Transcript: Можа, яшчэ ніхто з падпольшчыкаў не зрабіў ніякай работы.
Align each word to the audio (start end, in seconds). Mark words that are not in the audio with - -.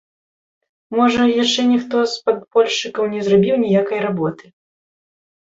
Можа, 0.99 1.27
яшчэ 1.43 1.61
ніхто 1.73 1.97
з 2.13 2.25
падпольшчыкаў 2.29 3.03
не 3.15 3.21
зрабіў 3.29 3.55
ніякай 3.65 3.99
работы. 4.07 4.45